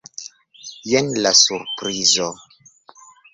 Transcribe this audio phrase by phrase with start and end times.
[0.93, 2.31] Jen la surprizo.